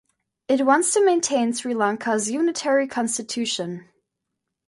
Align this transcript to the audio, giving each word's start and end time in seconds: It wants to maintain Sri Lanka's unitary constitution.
It 0.47 0.65
wants 0.65 0.95
to 0.95 1.05
maintain 1.05 1.53
Sri 1.53 1.75
Lanka's 1.75 2.31
unitary 2.31 2.87
constitution. 2.87 3.87